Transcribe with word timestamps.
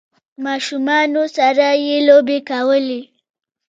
ماشومانو 0.45 1.23
سره 1.35 1.67
یی 1.85 1.97
لوبې 2.07 2.37
کولې 2.49 3.01